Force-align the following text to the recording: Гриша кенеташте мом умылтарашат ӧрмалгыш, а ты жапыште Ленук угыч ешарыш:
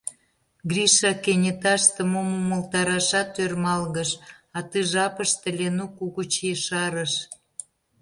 Гриша 0.69 1.11
кенеташте 1.23 2.01
мом 2.11 2.29
умылтарашат 2.39 3.31
ӧрмалгыш, 3.43 4.11
а 4.57 4.59
ты 4.69 4.77
жапыште 4.91 5.49
Ленук 5.57 5.93
угыч 6.05 6.33
ешарыш: 6.53 7.13